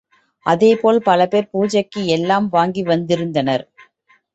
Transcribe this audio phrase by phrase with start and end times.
[0.45, 3.65] அதேபோல் பலபேர் பூஜைக்கு எல்லாம் வாங்கி வந்திருந்தனர்.